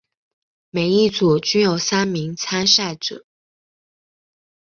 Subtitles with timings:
[0.71, 3.23] 每一组均有三名参赛者。